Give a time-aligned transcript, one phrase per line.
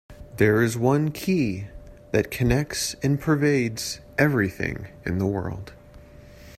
[0.37, 1.67] There is one "qi"
[2.09, 5.73] that connects and pervades everything in the world.